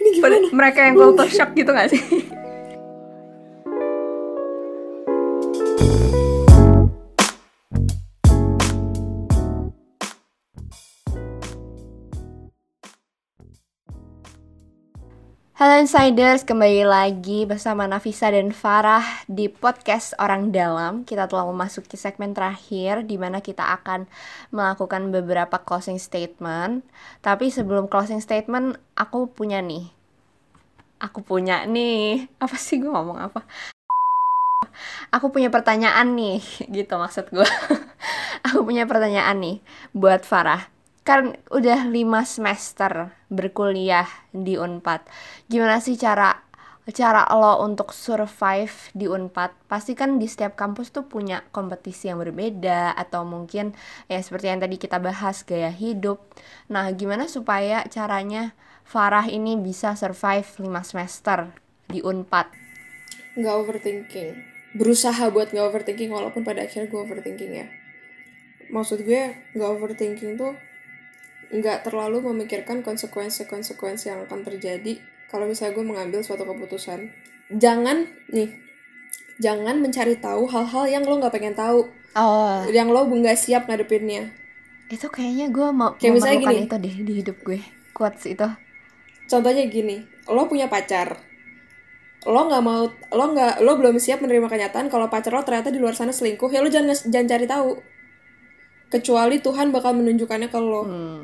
ini 0.00 0.08
gimana? 0.16 0.48
Mereka 0.48 0.78
yang 0.88 0.96
culture 0.96 1.28
shock 1.28 1.52
gitu 1.52 1.74
gak 1.76 1.92
sih 1.92 2.00
Halo 15.60 15.76
Insiders, 15.76 16.40
kembali 16.48 16.88
lagi 16.88 17.44
bersama 17.44 17.84
Nafisa 17.84 18.32
dan 18.32 18.48
Farah 18.48 19.04
di 19.28 19.44
podcast 19.52 20.16
Orang 20.16 20.56
Dalam. 20.56 21.04
Kita 21.04 21.28
telah 21.28 21.44
memasuki 21.44 22.00
segmen 22.00 22.32
terakhir 22.32 23.04
di 23.04 23.20
mana 23.20 23.44
kita 23.44 23.68
akan 23.76 24.08
melakukan 24.56 25.12
beberapa 25.12 25.60
closing 25.60 26.00
statement. 26.00 26.80
Tapi 27.20 27.52
sebelum 27.52 27.92
closing 27.92 28.24
statement, 28.24 28.80
aku 28.96 29.28
punya 29.28 29.60
nih. 29.60 29.84
Aku 30.96 31.20
punya 31.20 31.68
nih. 31.68 32.24
Apa 32.40 32.56
sih 32.56 32.80
gue 32.80 32.88
ngomong 32.88 33.20
apa? 33.20 33.44
Aku 35.12 35.28
punya 35.28 35.52
pertanyaan 35.52 36.16
nih, 36.16 36.40
gitu 36.80 36.96
maksud 36.96 37.28
gue. 37.28 37.44
aku 38.48 38.64
punya 38.64 38.88
pertanyaan 38.88 39.36
nih 39.36 39.56
buat 39.92 40.24
Farah 40.24 40.79
kan 41.02 41.36
udah 41.50 41.88
lima 41.88 42.22
semester 42.28 43.10
berkuliah 43.32 44.06
di 44.30 44.60
Unpad. 44.60 45.06
Gimana 45.48 45.80
sih 45.80 45.96
cara 45.96 46.46
cara 46.90 47.22
lo 47.36 47.62
untuk 47.62 47.94
survive 47.94 48.92
di 48.96 49.06
Unpad? 49.06 49.70
Pasti 49.70 49.94
kan 49.94 50.18
di 50.18 50.26
setiap 50.26 50.58
kampus 50.58 50.90
tuh 50.90 51.06
punya 51.06 51.44
kompetisi 51.54 52.10
yang 52.10 52.18
berbeda 52.18 52.96
atau 52.96 53.22
mungkin 53.22 53.72
ya 54.10 54.18
seperti 54.18 54.50
yang 54.50 54.60
tadi 54.60 54.76
kita 54.76 54.98
bahas 54.98 55.42
gaya 55.46 55.70
hidup. 55.70 56.20
Nah, 56.72 56.90
gimana 56.92 57.26
supaya 57.26 57.86
caranya 57.86 58.52
Farah 58.90 59.30
ini 59.30 59.54
bisa 59.54 59.94
survive 59.94 60.46
5 60.58 60.66
semester 60.82 61.54
di 61.86 62.02
Unpad? 62.02 62.70
nggak 63.38 63.56
overthinking 63.62 64.30
berusaha 64.74 65.30
buat 65.30 65.54
nggak 65.54 65.66
overthinking 65.70 66.10
walaupun 66.10 66.42
pada 66.42 66.66
akhirnya 66.66 66.90
gue 66.90 67.00
overthinking 67.00 67.52
ya 67.54 67.66
maksud 68.74 69.02
gue 69.06 69.34
nggak 69.54 69.70
overthinking 69.70 70.34
tuh 70.34 70.54
nggak 71.50 71.82
terlalu 71.82 72.22
memikirkan 72.24 72.80
konsekuensi-konsekuensi 72.80 74.06
yang 74.06 74.22
akan 74.22 74.42
terjadi 74.42 75.02
kalau 75.26 75.46
misalnya 75.46 75.74
gue 75.74 75.84
mengambil 75.84 76.20
suatu 76.22 76.42
keputusan 76.42 77.10
jangan 77.50 78.06
nih 78.30 78.54
jangan 79.38 79.78
mencari 79.78 80.14
tahu 80.16 80.46
hal-hal 80.46 80.84
yang 80.86 81.02
lo 81.02 81.18
nggak 81.18 81.34
pengen 81.34 81.54
tahu 81.54 81.90
Oh, 82.10 82.66
yang 82.66 82.90
lo 82.90 83.06
nggak 83.06 83.34
siap 83.34 83.66
ngadepinnya 83.66 84.34
itu 84.90 85.06
kayaknya 85.06 85.46
gue 85.48 85.68
mau 85.70 85.94
Kayak 85.94 86.14
misalnya 86.18 86.38
gini. 86.42 86.66
itu 86.66 86.76
deh 86.76 86.96
di 87.00 87.12
hidup 87.22 87.38
gue. 87.42 87.62
Quotes 87.94 88.26
itu. 88.26 88.48
contohnya 89.26 89.62
gini 89.66 90.02
lo 90.26 90.46
punya 90.46 90.66
pacar 90.66 91.14
lo 92.20 92.40
nggak 92.46 92.62
mau 92.62 92.90
lo 92.90 93.24
nggak 93.30 93.62
lo 93.62 93.72
belum 93.74 93.96
siap 93.96 94.18
menerima 94.20 94.46
kenyataan 94.46 94.90
kalau 94.90 95.06
pacar 95.06 95.30
lo 95.30 95.42
ternyata 95.42 95.70
di 95.70 95.78
luar 95.78 95.94
sana 95.94 96.10
selingkuh 96.10 96.50
ya 96.50 96.58
lo 96.58 96.66
jangan 96.66 96.90
jangan 97.06 97.26
cari 97.26 97.46
tahu 97.46 97.70
kecuali 98.90 99.38
Tuhan 99.38 99.70
bakal 99.70 99.94
menunjukkannya 99.94 100.50
ke 100.50 100.58
lo 100.58 100.82
Hmm. 100.82 101.22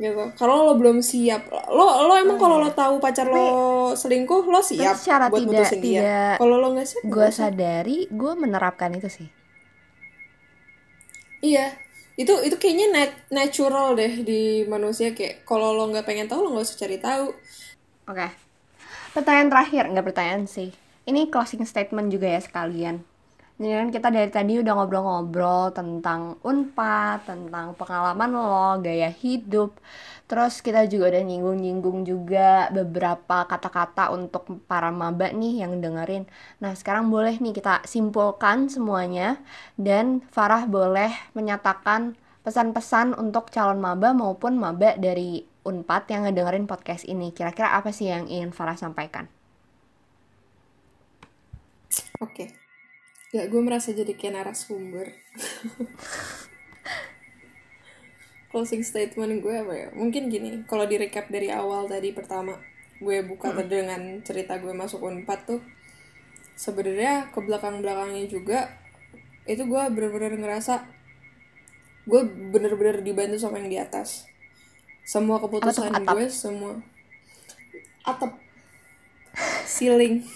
Gitu 0.00 0.32
kalau 0.32 0.64
lo 0.64 0.80
belum 0.80 1.04
siap 1.04 1.52
lo 1.52 2.08
lo 2.08 2.16
emang 2.16 2.40
kalau 2.40 2.56
lo 2.56 2.72
tahu 2.72 2.96
pacar 2.96 3.28
lo 3.28 3.92
selingkuh 3.92 4.48
lo 4.48 4.64
siap 4.64 4.96
secara 4.96 5.28
buat 5.28 5.44
tidak- 5.44 5.68
mutusin 5.68 5.80
dia. 5.84 6.40
kalau 6.40 6.56
lo 6.56 6.72
nggak 6.72 6.88
siap 6.88 7.02
gue 7.04 7.28
sadari 7.28 7.98
gue 8.08 8.32
menerapkan 8.32 8.88
itu 8.96 9.12
sih. 9.12 9.28
Iya. 11.40 11.72
Itu 12.20 12.36
itu 12.44 12.56
kayaknya 12.60 12.86
nat 12.92 13.12
natural 13.32 13.96
deh 13.96 14.20
di 14.20 14.64
manusia 14.68 15.16
kayak 15.16 15.48
kalau 15.48 15.72
lo 15.72 15.88
nggak 15.88 16.04
pengen 16.04 16.28
tahu 16.28 16.44
lo 16.44 16.52
nggak 16.52 16.68
usah 16.68 16.78
cari 16.80 16.96
tahu. 17.00 17.32
Oke. 18.08 18.28
Pertanyaan 19.16 19.48
terakhir 19.48 19.84
nggak 19.88 20.06
pertanyaan 20.12 20.44
sih. 20.44 20.72
Ini 21.08 21.32
closing 21.32 21.64
statement 21.64 22.12
juga 22.12 22.28
ya 22.28 22.40
sekalian. 22.44 23.00
Jadi 23.60 23.76
kan 23.76 23.88
kita 23.92 24.08
dari 24.08 24.30
tadi 24.32 24.56
udah 24.56 24.72
ngobrol-ngobrol 24.72 25.76
tentang 25.76 26.40
unpad, 26.40 27.28
tentang 27.28 27.76
pengalaman 27.76 28.32
lo, 28.32 28.80
gaya 28.80 29.12
hidup. 29.12 29.76
Terus 30.24 30.64
kita 30.64 30.88
juga 30.88 31.12
udah 31.12 31.20
nyinggung-nyinggung 31.28 32.08
juga 32.08 32.72
beberapa 32.72 33.44
kata-kata 33.44 34.16
untuk 34.16 34.64
para 34.64 34.88
maba 34.88 35.28
nih 35.28 35.60
yang 35.60 35.76
dengerin. 35.76 36.24
Nah 36.64 36.72
sekarang 36.72 37.12
boleh 37.12 37.36
nih 37.36 37.52
kita 37.52 37.84
simpulkan 37.84 38.72
semuanya 38.72 39.36
dan 39.76 40.24
Farah 40.32 40.64
boleh 40.64 41.12
menyatakan 41.36 42.16
pesan-pesan 42.40 43.12
untuk 43.12 43.52
calon 43.52 43.76
maba 43.76 44.16
maupun 44.16 44.56
maba 44.56 44.96
dari 44.96 45.44
Unpad 45.68 46.08
yang 46.08 46.24
ngedengerin 46.24 46.64
podcast 46.64 47.04
ini. 47.04 47.28
Kira-kira 47.36 47.76
apa 47.76 47.92
sih 47.92 48.08
yang 48.08 48.24
ingin 48.24 48.56
Farah 48.56 48.80
sampaikan? 48.80 49.28
Oke. 52.24 52.69
Ya, 53.30 53.46
gue 53.46 53.62
merasa 53.62 53.94
jadi 53.94 54.10
kayak 54.18 54.42
narasumber. 54.42 55.06
Closing 58.50 58.82
statement 58.82 59.38
gue 59.38 59.54
apa 59.54 59.74
ya? 59.74 59.88
Mungkin 59.94 60.26
gini, 60.26 60.66
kalau 60.66 60.90
di 60.90 60.98
recap 60.98 61.30
dari 61.30 61.54
awal 61.54 61.86
tadi 61.86 62.10
pertama, 62.10 62.58
gue 62.98 63.22
buka 63.22 63.54
hmm. 63.54 63.70
dengan 63.70 64.02
cerita 64.26 64.58
gue 64.58 64.74
masuk 64.74 65.06
Unpad 65.06 65.46
tuh, 65.46 65.62
sebenarnya 66.58 67.30
ke 67.30 67.38
belakang-belakangnya 67.38 68.26
juga, 68.26 68.66
itu 69.46 69.62
gue 69.62 69.82
bener-bener 69.94 70.34
ngerasa 70.34 70.98
gue 72.10 72.22
bener-bener 72.26 73.04
dibantu 73.04 73.38
sama 73.38 73.62
yang 73.62 73.70
di 73.70 73.78
atas 73.78 74.26
semua 75.04 75.42
keputusan 75.42 75.90
atap, 75.90 76.02
atap. 76.02 76.14
gue 76.16 76.26
semua 76.30 76.72
atap 78.06 78.32
ceiling 79.66 80.22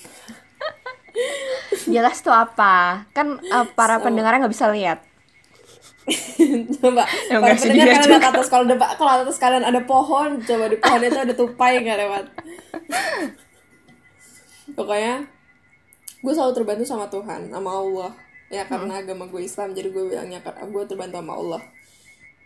jelas 1.89 2.21
tuh 2.21 2.33
apa? 2.33 3.05
Kan 3.13 3.41
uh, 3.41 3.67
para 3.73 4.01
so, 4.01 4.09
pendengarnya 4.09 4.45
nggak 4.45 4.55
bisa 4.55 4.69
lihat. 4.73 5.03
Coba 6.81 7.09
ya, 7.33 7.41
para 7.41 7.57
pendengar 7.61 7.87
kalian 7.97 8.11
lihat 8.21 8.25
atas 8.29 8.49
kalau 8.53 8.65
ada 8.69 8.77
kalau 9.01 9.11
atas 9.25 9.41
kalian 9.41 9.65
ada 9.65 9.81
pohon 9.89 10.37
coba 10.37 10.69
di 10.69 10.77
pohon 10.77 11.01
itu 11.01 11.17
ada 11.17 11.33
tupai 11.33 11.81
nggak 11.81 11.97
lewat 11.97 12.25
pokoknya 14.75 15.25
gue 16.25 16.33
selalu 16.33 16.53
terbantu 16.57 16.85
sama 16.89 17.07
Tuhan 17.09 17.53
sama 17.53 17.71
Allah. 17.71 18.13
Ya 18.53 18.65
karena 18.69 19.01
hmm. 19.01 19.03
agama 19.05 19.25
gue 19.29 19.43
Islam 19.45 19.73
jadi 19.73 19.89
gue 19.91 20.05
bilangnya 20.15 20.41
gue 20.45 20.85
terbantu 20.89 21.17
sama 21.21 21.35
Allah. 21.37 21.63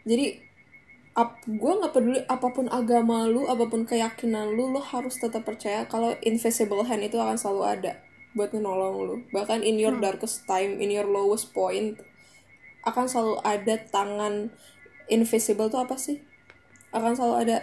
Jadi 0.02 0.26
ap, 1.14 1.42
gue 1.46 1.72
nggak 1.78 1.92
peduli 1.94 2.20
apa 2.26 2.48
pun 2.54 2.66
agama 2.70 3.26
lu 3.26 3.46
apa 3.46 3.66
pun 3.66 3.82
keyakinan 3.86 4.54
lu 4.54 4.70
lo 4.70 4.82
harus 4.82 5.18
tetap 5.18 5.42
percaya 5.46 5.86
kalau 5.86 6.14
invisible 6.22 6.86
hand 6.86 7.06
itu 7.06 7.18
akan 7.18 7.34
selalu 7.34 7.62
ada 7.66 7.92
buat 8.38 8.54
menolong 8.54 8.96
lu. 9.02 9.16
Bahkan 9.34 9.66
in 9.66 9.82
your 9.82 9.98
hmm. 9.98 10.04
darkest 10.04 10.46
time 10.46 10.78
in 10.78 10.94
your 10.94 11.10
lowest 11.10 11.50
point 11.50 11.98
akan 12.86 13.10
selalu 13.10 13.42
ada 13.42 13.74
tangan 13.90 14.54
invisible 15.10 15.66
tuh 15.66 15.82
apa 15.82 15.98
sih? 15.98 16.22
Akan 16.94 17.18
selalu 17.18 17.50
ada 17.50 17.56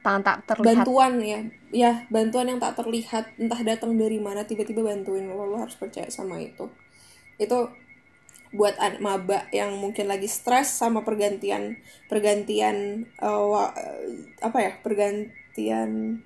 tangan 0.00 0.22
tak 0.24 0.38
terlihat. 0.48 0.88
bantuan 0.88 1.12
ya. 1.20 1.40
Ya 1.68 1.92
bantuan 2.08 2.48
yang 2.48 2.58
tak 2.58 2.80
terlihat. 2.80 3.36
Entah 3.36 3.60
datang 3.60 3.94
dari 4.00 4.16
mana 4.16 4.48
tiba-tiba 4.48 4.80
bantuin 4.80 5.28
lo 5.28 5.44
lo 5.44 5.60
harus 5.60 5.76
percaya 5.76 6.08
sama 6.08 6.40
itu. 6.40 6.72
Itu 7.36 7.68
buat 8.48 8.80
maba 9.04 9.44
yang 9.52 9.76
mungkin 9.76 10.08
lagi 10.08 10.24
stres 10.24 10.72
sama 10.72 11.04
pergantian 11.04 11.76
pergantian 12.08 13.04
uh, 13.20 13.68
apa 14.40 14.58
ya 14.64 14.72
pergantian 14.80 15.36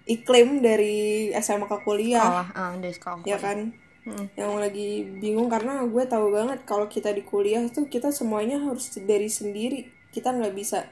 iklim 0.04 0.60
dari 0.60 1.32
SMA 1.40 1.64
ke 1.64 1.78
kuliah. 1.80 2.44
Oh, 2.44 2.46
uh, 2.52 2.72
dari 2.76 2.92
sekolah 2.92 3.24
ya 3.24 3.40
kan? 3.40 3.72
Hmm. 4.02 4.26
yang 4.34 4.58
lagi 4.58 5.06
bingung 5.22 5.46
karena 5.46 5.86
gue 5.86 6.02
tahu 6.10 6.34
banget 6.34 6.66
kalau 6.66 6.90
kita 6.90 7.14
di 7.14 7.22
kuliah 7.22 7.62
tuh 7.70 7.86
kita 7.86 8.10
semuanya 8.10 8.58
harus 8.58 8.90
dari 8.98 9.30
sendiri. 9.30 9.86
Kita 10.10 10.34
nggak 10.34 10.54
bisa 10.58 10.90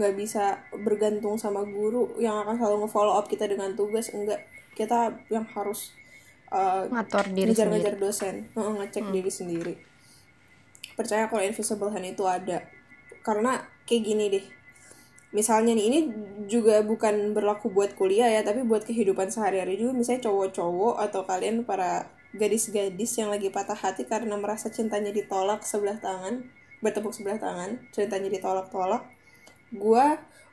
nggak 0.00 0.14
bisa 0.16 0.64
bergantung 0.72 1.36
sama 1.36 1.68
guru 1.68 2.16
yang 2.16 2.40
akan 2.44 2.56
selalu 2.56 2.76
nge-follow 2.88 3.14
up 3.20 3.28
kita 3.28 3.44
dengan 3.44 3.76
tugas 3.76 4.08
enggak. 4.08 4.40
Kita 4.72 5.12
yang 5.28 5.44
harus 5.52 5.92
uh, 6.48 6.88
ngatur 6.88 7.28
diri 7.36 7.52
ngejar-ngejar 7.52 7.94
dosen. 8.00 8.48
Uh, 8.56 8.72
ngecek 8.80 9.04
hmm. 9.04 9.12
diri 9.12 9.30
sendiri. 9.30 9.74
Percaya 10.96 11.28
kalau 11.28 11.44
invisible 11.44 11.92
hand 11.92 12.08
itu 12.08 12.24
ada. 12.24 12.64
Karena 13.20 13.60
kayak 13.84 14.00
gini 14.00 14.24
deh 14.32 14.55
misalnya 15.36 15.76
nih 15.76 15.86
ini 15.92 15.98
juga 16.48 16.80
bukan 16.80 17.36
berlaku 17.36 17.68
buat 17.68 17.92
kuliah 17.92 18.32
ya 18.32 18.40
tapi 18.40 18.64
buat 18.64 18.88
kehidupan 18.88 19.28
sehari-hari 19.28 19.76
juga. 19.76 19.92
Misalnya 19.92 20.32
cowok-cowok 20.32 20.96
atau 21.04 21.28
kalian 21.28 21.68
para 21.68 22.08
gadis-gadis 22.32 23.20
yang 23.20 23.28
lagi 23.28 23.52
patah 23.52 23.76
hati 23.76 24.08
karena 24.08 24.32
merasa 24.40 24.72
cintanya 24.72 25.12
ditolak 25.12 25.60
sebelah 25.60 26.00
tangan 26.00 26.48
bertepuk 26.80 27.12
sebelah 27.12 27.36
tangan 27.36 27.84
cintanya 27.92 28.32
ditolak-tolak. 28.32 29.04
Gue 29.76 30.04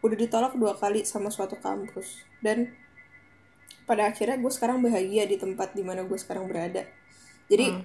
udah 0.03 0.17
ditolak 0.19 0.59
dua 0.59 0.75
kali 0.75 1.07
sama 1.07 1.31
suatu 1.31 1.55
kampus. 1.63 2.19
Dan 2.43 2.75
pada 3.87 4.11
akhirnya 4.11 4.35
gue 4.35 4.51
sekarang 4.51 4.83
bahagia 4.83 5.23
di 5.23 5.39
tempat 5.39 5.71
di 5.71 5.83
mana 5.87 6.03
gue 6.03 6.19
sekarang 6.19 6.51
berada. 6.51 6.83
Jadi 7.47 7.71
hmm. 7.71 7.83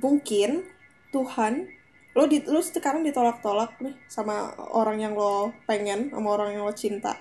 mungkin 0.00 0.64
Tuhan 1.12 1.79
lo 2.10 2.26
di 2.26 2.42
lo 2.42 2.58
sekarang 2.58 3.06
ditolak-tolak 3.06 3.78
nih 3.78 3.94
sama 4.10 4.50
orang 4.74 4.98
yang 4.98 5.14
lo 5.14 5.54
pengen 5.64 6.10
sama 6.10 6.28
orang 6.34 6.58
yang 6.58 6.66
lo 6.66 6.74
cinta. 6.74 7.14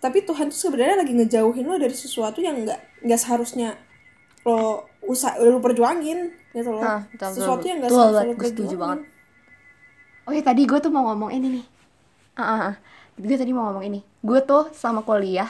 Tapi 0.00 0.24
Tuhan 0.24 0.50
tuh 0.50 0.58
sebenarnya 0.58 1.04
lagi 1.04 1.12
ngejauhin 1.14 1.66
lo 1.68 1.76
dari 1.78 1.94
sesuatu 1.94 2.42
yang 2.42 2.66
nggak 2.66 3.06
nggak 3.06 3.20
seharusnya 3.20 3.78
lo 4.42 4.90
usah 5.06 5.38
lo 5.38 5.62
perjuangin 5.62 6.34
gitu 6.50 6.70
loh. 6.74 6.82
Betul, 7.14 7.30
sesuatu 7.36 7.64
yang 7.68 7.78
nggak 7.84 7.90
seharusnya 7.94 8.26
lo 8.26 8.34
perjuangin. 8.34 8.78
banget. 8.80 9.00
Oh 10.26 10.32
ya 10.34 10.42
tadi 10.42 10.62
gue 10.66 10.78
tuh 10.82 10.90
mau 10.90 11.06
ngomong 11.12 11.30
ini 11.30 11.46
nih. 11.60 11.64
Ah, 12.34 12.42
ah, 12.42 12.60
ah. 12.72 12.74
gue 13.20 13.36
tadi 13.38 13.52
mau 13.54 13.70
ngomong 13.70 13.84
ini. 13.86 14.00
Gue 14.24 14.42
tuh 14.42 14.72
sama 14.74 15.06
kuliah 15.06 15.48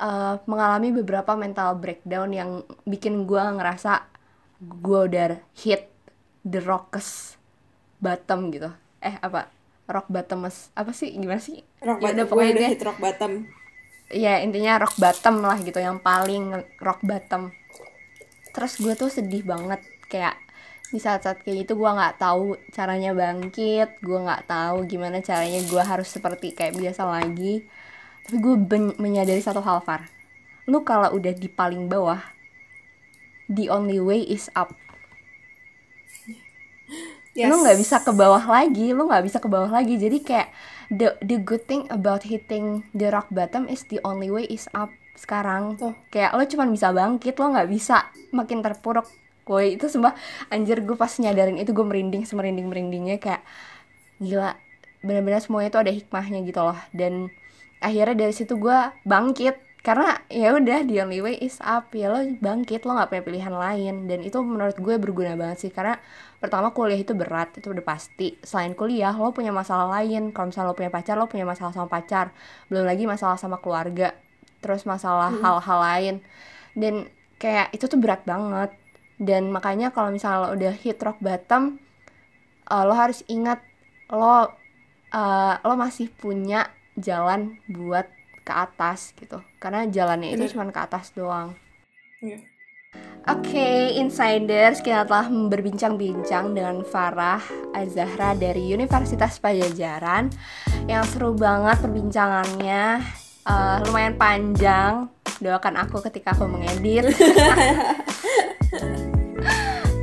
uh, 0.00 0.40
mengalami 0.48 0.96
beberapa 0.96 1.36
mental 1.36 1.76
breakdown 1.76 2.32
yang 2.32 2.50
bikin 2.88 3.28
gue 3.28 3.38
ngerasa 3.40 4.08
gue 4.60 5.00
udah 5.08 5.40
hit 5.60 5.89
the 6.46 6.60
rockes 6.62 7.36
bottom 8.00 8.48
gitu. 8.52 8.72
Eh 9.04 9.16
apa? 9.20 9.52
Rock 9.90 10.06
bottom 10.08 10.46
mas 10.46 10.70
apa 10.78 10.94
sih? 10.94 11.12
Gimana 11.12 11.42
sih? 11.42 11.60
Rock 11.82 12.00
ya, 12.04 12.24
pokoknya 12.24 12.52
udah 12.56 12.70
hit 12.70 12.82
rock 12.86 12.98
bottom. 13.02 13.32
Ya 14.10 14.42
intinya 14.42 14.82
rock 14.82 14.96
bottom 14.98 15.42
lah 15.42 15.58
gitu 15.60 15.78
yang 15.78 15.98
paling 15.98 16.62
rock 16.78 17.02
bottom. 17.02 17.50
Terus 18.50 18.78
gue 18.78 18.94
tuh 18.94 19.10
sedih 19.10 19.42
banget. 19.42 19.82
Kayak 20.10 20.38
di 20.90 20.98
saat-saat 20.98 21.46
kayak 21.46 21.66
gitu 21.66 21.78
gue 21.78 21.86
nggak 21.86 22.18
tahu 22.18 22.58
caranya 22.74 23.14
bangkit 23.14 24.02
gue 24.02 24.18
nggak 24.26 24.50
tahu 24.50 24.82
gimana 24.90 25.22
caranya 25.22 25.62
gue 25.62 25.78
harus 25.78 26.10
seperti 26.10 26.54
kayak 26.54 26.74
biasa 26.74 27.06
lagi. 27.06 27.66
Tapi 28.26 28.36
gue 28.38 28.54
menyadari 28.98 29.42
satu 29.42 29.62
hal 29.62 29.82
Far. 29.82 30.10
Lu 30.66 30.82
kalau 30.82 31.14
udah 31.14 31.34
di 31.34 31.46
paling 31.46 31.86
bawah 31.86 32.18
the 33.50 33.66
only 33.66 33.98
way 33.98 34.22
is 34.22 34.46
up 34.54 34.70
yes. 37.34 37.48
lu 37.48 37.62
nggak 37.62 37.78
bisa 37.78 37.96
ke 38.02 38.12
bawah 38.12 38.42
lagi 38.42 38.92
lu 38.92 39.06
nggak 39.06 39.24
bisa 39.24 39.38
ke 39.38 39.48
bawah 39.48 39.70
lagi. 39.70 39.96
Jadi 39.96 40.18
kayak 40.22 40.48
the 40.90 41.14
the 41.22 41.38
good 41.40 41.64
thing 41.70 41.86
about 41.88 42.26
hitting 42.26 42.82
the 42.92 43.08
rock 43.08 43.30
bottom 43.30 43.70
is 43.70 43.86
the 43.88 44.02
only 44.02 44.28
way 44.28 44.44
is 44.50 44.66
up 44.74 44.90
sekarang. 45.14 45.76
Tuh. 45.78 45.94
kayak 46.08 46.34
lo 46.34 46.42
cuma 46.48 46.64
bisa 46.68 46.90
bangkit 46.90 47.34
lo 47.38 47.52
nggak 47.54 47.68
bisa 47.70 48.10
makin 48.34 48.60
terpuruk. 48.64 49.06
Woi 49.50 49.74
itu 49.74 49.90
sumpah 49.90 50.14
anjir 50.46 50.78
gue 50.86 50.94
pas 50.94 51.10
nyadarin 51.10 51.58
itu 51.58 51.74
gue 51.74 51.82
merinding 51.82 52.22
semerinding 52.22 52.70
merindingnya 52.70 53.18
kayak 53.18 53.42
gila 54.22 54.54
benar-benar 55.02 55.42
semuanya 55.42 55.74
itu 55.74 55.80
ada 55.80 55.90
hikmahnya 55.90 56.38
gitu 56.46 56.60
loh. 56.62 56.78
Dan 56.94 57.34
akhirnya 57.82 58.14
dari 58.14 58.34
situ 58.36 58.54
gue 58.60 58.78
bangkit 59.02 59.58
karena 59.80 60.20
ya 60.28 60.52
udah 60.52 60.84
the 60.84 61.00
only 61.00 61.24
way 61.24 61.36
is 61.40 61.56
up. 61.64 61.88
Ya 61.96 62.12
lo 62.12 62.20
bangkit 62.20 62.84
lo 62.84 62.96
nggak 62.96 63.08
punya 63.08 63.22
pilihan 63.24 63.54
lain. 63.56 63.94
Dan 64.04 64.20
itu 64.20 64.36
menurut 64.44 64.76
gue 64.76 65.00
berguna 65.00 65.32
banget 65.40 65.68
sih 65.68 65.72
karena 65.72 65.96
pertama 66.36 66.76
kuliah 66.76 67.00
itu 67.00 67.16
berat 67.16 67.56
itu 67.56 67.72
udah 67.72 67.84
pasti. 67.84 68.36
Selain 68.44 68.76
kuliah 68.76 69.16
lo 69.16 69.32
punya 69.32 69.50
masalah 69.50 69.88
lain. 70.00 70.36
Kalau 70.36 70.52
misalnya 70.52 70.68
lo 70.68 70.76
punya 70.76 70.92
pacar 70.92 71.16
lo 71.16 71.26
punya 71.32 71.48
masalah 71.48 71.72
sama 71.72 71.88
pacar. 71.88 72.36
Belum 72.68 72.84
lagi 72.84 73.08
masalah 73.08 73.40
sama 73.40 73.56
keluarga. 73.64 74.12
Terus 74.60 74.84
masalah 74.84 75.32
hmm. 75.32 75.40
hal-hal 75.40 75.78
hmm. 75.80 75.88
lain. 75.88 76.14
Dan 76.76 76.94
kayak 77.40 77.72
itu 77.72 77.88
tuh 77.88 77.96
berat 77.96 78.20
banget. 78.28 78.76
Dan 79.16 79.48
makanya 79.48 79.92
kalau 79.96 80.12
misalnya 80.12 80.44
lo 80.44 80.48
udah 80.56 80.72
hit 80.76 81.00
rock 81.00 81.20
bottom 81.24 81.80
uh, 82.70 82.84
lo 82.86 82.94
harus 82.94 83.26
ingat 83.26 83.60
lo 84.08 84.46
uh, 85.10 85.54
lo 85.66 85.74
masih 85.74 86.08
punya 86.08 86.70
jalan 86.94 87.58
buat 87.66 88.06
ke 88.44 88.52
atas 88.52 89.12
gitu 89.16 89.40
karena 89.62 89.86
jalannya 89.86 90.34
itu 90.34 90.50
cuma 90.52 90.68
ke 90.68 90.80
atas 90.80 91.12
doang 91.12 91.54
yeah. 92.20 92.40
Oke, 93.28 93.52
okay, 93.52 94.00
insiders, 94.00 94.82
kita 94.82 95.06
telah 95.06 95.28
berbincang-bincang 95.28 96.56
dengan 96.56 96.82
Farah 96.82 97.38
Azahra 97.70 98.34
dari 98.34 98.72
Universitas 98.74 99.38
Pajajaran 99.38 100.32
yang 100.88 101.04
seru 101.06 101.36
banget 101.36 101.78
perbincangannya 101.84 103.04
uh, 103.44 103.76
lumayan 103.86 104.16
panjang. 104.16 105.06
Doakan 105.38 105.76
aku 105.84 106.02
ketika 106.08 106.32
aku 106.34 106.48
mengedit. 106.48 107.12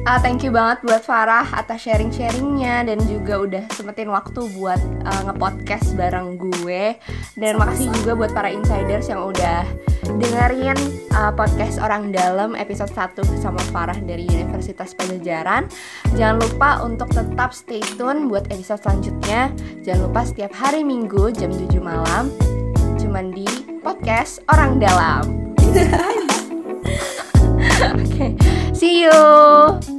uh, 0.08 0.20
thank 0.24 0.39
you 0.41 0.56
banget 0.56 0.80
buat 0.88 1.04
Farah 1.04 1.43
atas 1.52 1.84
sharing-sharingnya 1.84 2.88
dan 2.88 2.98
juga 3.04 3.43
udah 3.43 3.63
sempetin 3.76 4.08
waktu 4.08 4.48
buat 4.56 4.80
uh, 5.04 5.22
ngepodcast 5.28 6.00
bareng 6.00 6.39
gue. 6.39 6.96
Dan 7.36 7.60
makasih 7.60 7.91
juga 8.02 8.15
buat 8.15 8.32
para 8.32 8.48
insiders 8.48 9.12
yang 9.12 9.28
udah 9.28 9.67
dengerin 10.08 10.80
uh, 11.12 11.36
podcast 11.36 11.84
Orang 11.84 12.15
Dalam 12.15 12.56
episode 12.56 12.89
1 12.96 13.20
bersama 13.20 13.60
Farah 13.76 14.00
dari 14.00 14.24
Universitas 14.32 14.96
Pajajaran. 14.96 15.67
Jangan 16.15 16.38
lupa 16.39 16.70
untuk 16.88 17.12
tetap 17.12 17.52
stay 17.52 17.84
tune 18.00 18.32
buat 18.32 18.48
episode 18.48 18.80
selanjutnya. 18.80 19.52
Jangan 19.84 20.02
lupa 20.08 20.22
setiap 20.24 20.56
hari 20.56 20.88
Minggu 20.88 21.36
jam 21.36 21.52
7 21.52 21.84
malam 21.84 22.32
cuman 22.98 23.30
di 23.36 23.46
podcast 23.84 24.39
Orang 24.48 24.80
Dalam. 24.80 25.52
Oke, 27.93 28.04
okay. 28.10 28.32
see 28.74 29.06
you. 29.06 29.96